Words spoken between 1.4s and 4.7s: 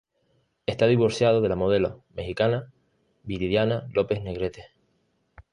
de la modelo mexicana Viridiana López Negrete.